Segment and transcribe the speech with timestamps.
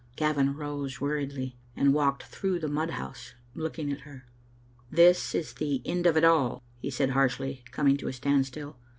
[0.15, 4.25] Gavin rose weariedly, and walked through the mud house looking at her.
[4.89, 8.77] "This is the end of it all," he said harshly, coming to a standstill.